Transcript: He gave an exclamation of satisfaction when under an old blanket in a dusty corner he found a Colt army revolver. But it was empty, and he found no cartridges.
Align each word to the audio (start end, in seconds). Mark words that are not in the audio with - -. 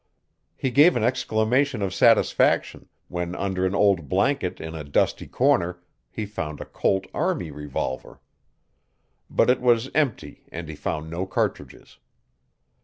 He 0.55 0.71
gave 0.71 0.95
an 0.95 1.03
exclamation 1.03 1.83
of 1.83 1.93
satisfaction 1.93 2.89
when 3.07 3.35
under 3.35 3.67
an 3.67 3.75
old 3.75 4.09
blanket 4.09 4.59
in 4.59 4.73
a 4.73 4.83
dusty 4.83 5.27
corner 5.27 5.83
he 6.09 6.25
found 6.25 6.59
a 6.59 6.65
Colt 6.65 7.05
army 7.13 7.51
revolver. 7.51 8.19
But 9.29 9.51
it 9.51 9.61
was 9.61 9.91
empty, 9.93 10.47
and 10.51 10.69
he 10.69 10.75
found 10.75 11.11
no 11.11 11.27
cartridges. 11.27 11.99